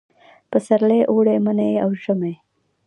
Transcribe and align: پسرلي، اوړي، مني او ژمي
پسرلي، 0.51 0.99
اوړي، 1.11 1.35
مني 1.45 1.71
او 1.83 1.89
ژمي 2.01 2.33